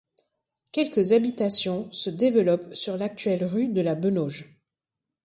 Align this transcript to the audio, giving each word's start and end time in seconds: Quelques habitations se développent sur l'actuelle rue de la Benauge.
Quelques 0.71 1.11
habitations 1.11 1.87
se 1.91 2.09
développent 2.09 2.73
sur 2.73 2.97
l'actuelle 2.97 3.43
rue 3.45 3.67
de 3.67 3.81
la 3.81 3.93
Benauge. 3.93 4.57